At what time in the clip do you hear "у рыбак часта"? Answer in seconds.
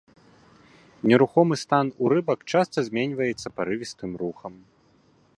2.05-2.77